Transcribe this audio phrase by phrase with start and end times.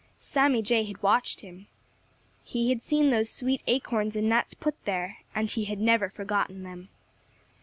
[0.17, 1.67] Sammy Jay had watched him.
[2.43, 6.63] He had seen those sweet acorns and nuts put there, and he had never forgotten
[6.63, 6.89] them.